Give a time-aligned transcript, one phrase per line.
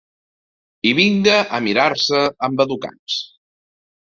[0.91, 3.21] ...i vinga a mirar-se embadocats